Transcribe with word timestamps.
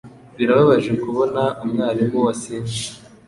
Birababaje 0.37 0.91
kubona 1.03 1.41
umwarimu 1.63 2.17
wasinze 2.25 2.81